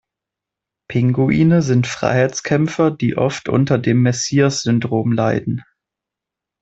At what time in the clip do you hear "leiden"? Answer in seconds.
5.11-5.63